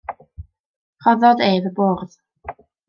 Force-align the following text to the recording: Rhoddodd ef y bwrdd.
Rhoddodd 1.03 1.47
ef 1.51 1.71
y 1.73 1.77
bwrdd. 1.81 2.21